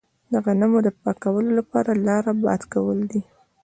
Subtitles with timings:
[0.31, 1.49] د غنمو د پاکولو
[2.07, 3.21] لاره باد کول دي.